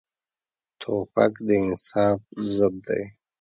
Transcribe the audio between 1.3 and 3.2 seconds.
د انصاف ضد دی.